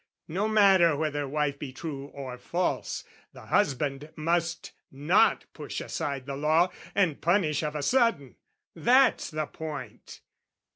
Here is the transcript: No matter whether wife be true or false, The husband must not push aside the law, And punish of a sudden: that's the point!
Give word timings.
No 0.29 0.47
matter 0.47 0.97
whether 0.97 1.27
wife 1.27 1.59
be 1.59 1.71
true 1.71 2.05
or 2.07 2.35
false, 2.39 3.03
The 3.33 3.41
husband 3.45 4.09
must 4.15 4.71
not 4.91 5.45
push 5.53 5.79
aside 5.79 6.25
the 6.25 6.35
law, 6.35 6.71
And 6.95 7.21
punish 7.21 7.61
of 7.61 7.75
a 7.75 7.83
sudden: 7.83 8.35
that's 8.73 9.29
the 9.29 9.45
point! 9.45 10.21